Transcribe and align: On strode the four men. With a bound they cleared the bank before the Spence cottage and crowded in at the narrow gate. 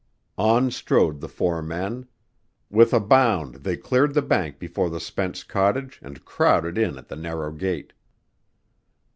On 0.39 0.71
strode 0.71 1.19
the 1.21 1.27
four 1.29 1.61
men. 1.61 2.07
With 2.71 2.91
a 2.91 2.99
bound 2.99 3.57
they 3.57 3.77
cleared 3.77 4.15
the 4.15 4.23
bank 4.23 4.57
before 4.57 4.89
the 4.89 4.99
Spence 4.99 5.43
cottage 5.43 5.99
and 6.01 6.25
crowded 6.25 6.75
in 6.79 6.97
at 6.97 7.07
the 7.07 7.15
narrow 7.15 7.51
gate. 7.51 7.93